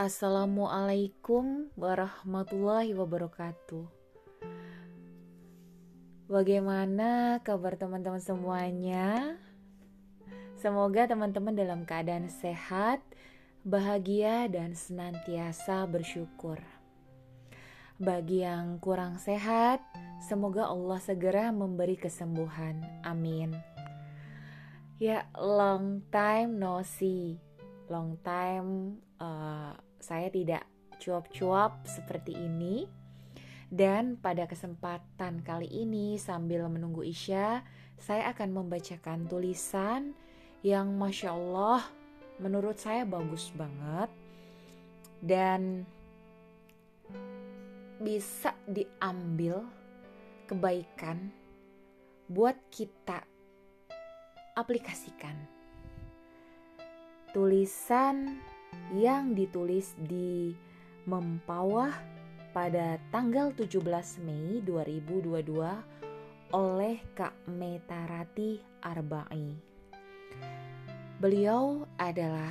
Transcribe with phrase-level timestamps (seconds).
[0.00, 3.84] Assalamualaikum warahmatullahi wabarakatuh.
[6.24, 9.36] Bagaimana kabar teman-teman semuanya?
[10.56, 13.04] Semoga teman-teman dalam keadaan sehat,
[13.60, 16.64] bahagia, dan senantiasa bersyukur.
[18.00, 19.84] Bagi yang kurang sehat,
[20.24, 23.04] semoga Allah segera memberi kesembuhan.
[23.04, 23.52] Amin.
[24.96, 27.36] Ya, long time no see.
[27.92, 30.64] Long time uh, saya tidak
[31.00, 32.88] cuap-cuap seperti ini.
[33.70, 37.62] Dan pada kesempatan kali ini sambil menunggu Isya,
[37.94, 40.10] saya akan membacakan tulisan
[40.66, 41.86] yang Masya Allah
[42.42, 44.10] menurut saya bagus banget.
[45.22, 45.86] Dan
[48.00, 49.62] bisa diambil
[50.48, 51.30] kebaikan
[52.26, 53.22] buat kita
[54.58, 55.36] aplikasikan.
[57.30, 58.42] Tulisan
[58.94, 60.54] yang ditulis di
[61.06, 61.94] Mempawah
[62.50, 63.80] pada tanggal 17
[64.26, 69.54] Mei 2022 oleh Kak Metarati Arba'i.
[71.22, 72.50] Beliau adalah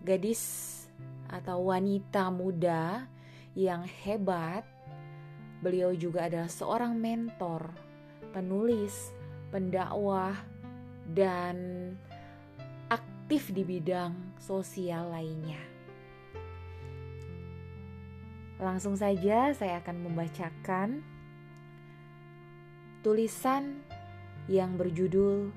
[0.00, 0.42] gadis
[1.28, 3.04] atau wanita muda
[3.52, 4.64] yang hebat.
[5.60, 7.68] Beliau juga adalah seorang mentor,
[8.32, 9.12] penulis,
[9.52, 10.32] pendakwah,
[11.12, 11.56] dan
[13.30, 14.10] aktif di bidang
[14.42, 15.62] sosial lainnya.
[18.58, 20.98] Langsung saja saya akan membacakan
[23.06, 23.86] tulisan
[24.50, 25.54] yang berjudul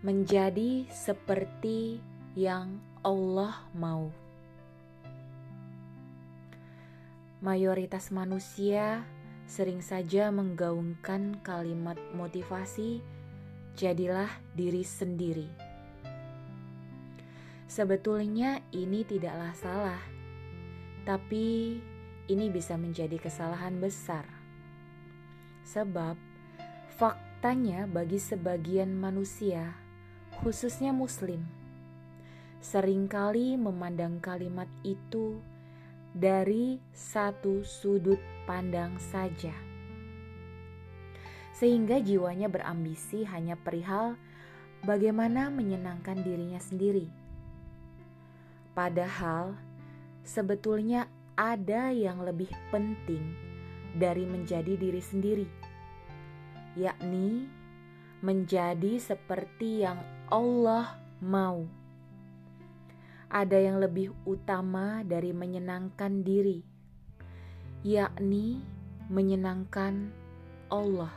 [0.00, 2.00] Menjadi seperti
[2.32, 4.08] yang Allah mau.
[7.44, 9.04] Mayoritas manusia
[9.44, 13.04] sering saja menggaungkan kalimat motivasi,
[13.76, 15.69] "Jadilah diri sendiri."
[17.70, 20.02] Sebetulnya ini tidaklah salah,
[21.06, 21.78] tapi
[22.26, 24.26] ini bisa menjadi kesalahan besar.
[25.62, 26.18] Sebab
[26.98, 29.78] faktanya bagi sebagian manusia,
[30.42, 31.46] khususnya muslim,
[32.58, 35.38] sering kali memandang kalimat itu
[36.10, 38.18] dari satu sudut
[38.50, 39.54] pandang saja.
[41.54, 44.18] Sehingga jiwanya berambisi hanya perihal
[44.82, 47.19] bagaimana menyenangkan dirinya sendiri
[48.80, 49.60] Padahal
[50.24, 51.04] sebetulnya
[51.36, 53.20] ada yang lebih penting
[53.92, 55.44] dari menjadi diri sendiri,
[56.80, 57.44] yakni
[58.24, 60.00] menjadi seperti yang
[60.32, 61.68] Allah mau.
[63.28, 66.64] Ada yang lebih utama dari menyenangkan diri,
[67.84, 68.64] yakni
[69.12, 70.08] menyenangkan
[70.72, 71.12] Allah.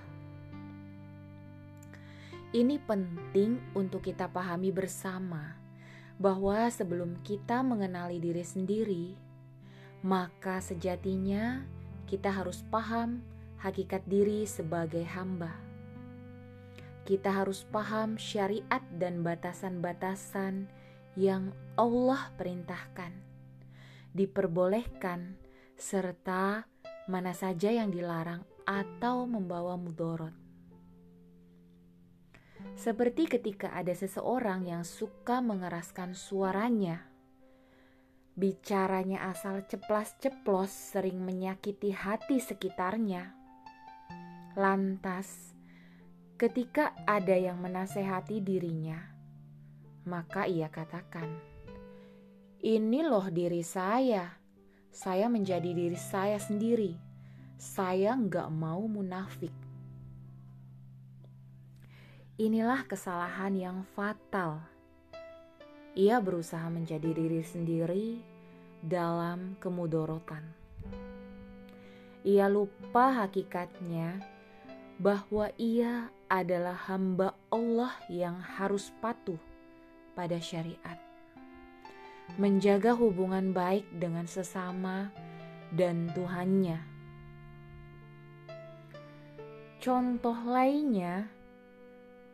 [2.52, 5.63] Ini penting untuk kita pahami bersama
[6.24, 9.06] bahwa sebelum kita mengenali diri sendiri,
[10.08, 11.68] maka sejatinya
[12.08, 13.20] kita harus paham
[13.60, 15.52] hakikat diri sebagai hamba.
[17.04, 20.72] Kita harus paham syariat dan batasan-batasan
[21.20, 23.12] yang Allah perintahkan,
[24.16, 25.36] diperbolehkan,
[25.76, 26.64] serta
[27.12, 30.43] mana saja yang dilarang atau membawa mudorot.
[32.74, 37.06] Seperti ketika ada seseorang yang suka mengeraskan suaranya.
[38.34, 43.30] Bicaranya asal ceplas-ceplos sering menyakiti hati sekitarnya.
[44.58, 45.54] Lantas,
[46.36, 48.98] ketika ada yang menasehati dirinya,
[50.10, 51.30] maka ia katakan,
[52.60, 54.34] "Ini loh diri saya.
[54.90, 56.98] Saya menjadi diri saya sendiri.
[57.56, 59.63] Saya nggak mau munafik."
[62.34, 64.58] Inilah kesalahan yang fatal.
[65.94, 68.18] Ia berusaha menjadi diri sendiri
[68.82, 70.42] dalam kemudorotan.
[72.26, 74.18] Ia lupa hakikatnya
[74.98, 79.38] bahwa ia adalah hamba Allah yang harus patuh
[80.18, 80.98] pada syariat,
[82.42, 85.14] menjaga hubungan baik dengan sesama
[85.70, 86.82] dan Tuhannya.
[89.78, 91.30] Contoh lainnya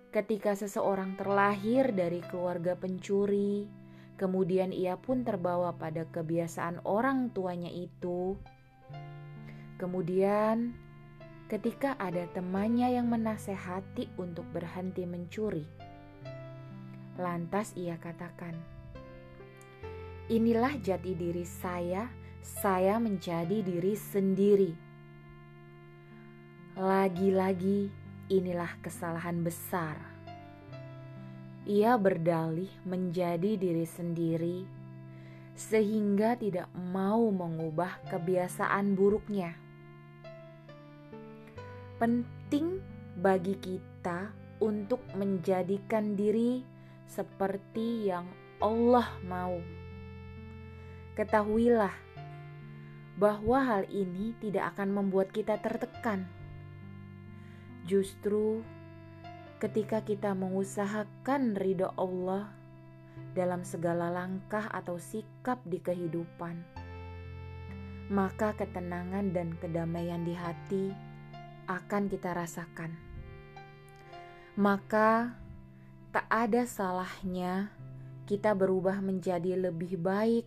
[0.10, 3.70] Ketika seseorang terlahir dari keluarga pencuri,
[4.18, 8.34] kemudian ia pun terbawa pada kebiasaan orang tuanya itu.
[9.78, 10.74] Kemudian,
[11.46, 15.70] ketika ada temannya yang menasehati untuk berhenti mencuri,
[17.22, 18.58] lantas ia katakan,
[20.26, 22.10] "Inilah jati diri saya,
[22.42, 24.74] saya menjadi diri sendiri."
[26.82, 27.99] Lagi-lagi,
[28.30, 29.98] inilah kesalahan besar.
[31.66, 34.64] Ia berdalih menjadi diri sendiri,
[35.58, 39.58] sehingga tidak mau mengubah kebiasaan buruknya.
[42.00, 42.80] Penting
[43.20, 44.32] bagi kita
[44.64, 46.64] untuk menjadikan diri
[47.10, 48.30] seperti yang
[48.64, 49.60] Allah mau.
[51.20, 51.92] Ketahuilah
[53.20, 56.39] bahwa hal ini tidak akan membuat kita tertekan.
[57.90, 58.62] Justru
[59.58, 62.54] ketika kita mengusahakan ridho Allah
[63.34, 66.62] dalam segala langkah atau sikap di kehidupan,
[68.14, 70.94] maka ketenangan dan kedamaian di hati
[71.66, 72.94] akan kita rasakan.
[74.54, 75.34] Maka
[76.14, 77.74] tak ada salahnya
[78.30, 80.46] kita berubah menjadi lebih baik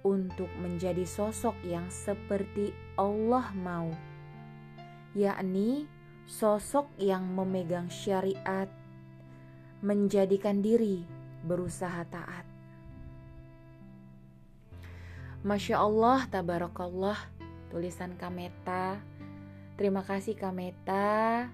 [0.00, 3.92] untuk menjadi sosok yang seperti Allah mau,
[5.12, 5.99] yakni
[6.30, 8.70] sosok yang memegang syariat,
[9.82, 11.02] menjadikan diri
[11.42, 12.46] berusaha taat.
[15.42, 17.18] Masya Allah, tabarakallah,
[17.74, 19.02] tulisan Kameta.
[19.74, 21.48] Terima kasih Kameta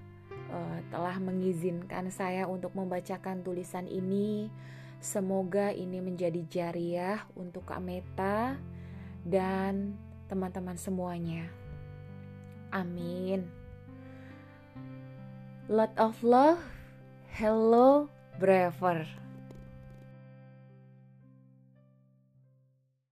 [0.53, 4.53] uh, telah mengizinkan saya untuk membacakan tulisan ini.
[5.01, 8.59] Semoga ini menjadi jariah untuk Kak Meta
[9.25, 9.97] dan
[10.27, 11.47] teman-teman semuanya.
[12.69, 13.66] Amin.
[15.69, 16.59] Lot of love.
[17.27, 18.07] Hello,
[18.39, 19.05] Braver.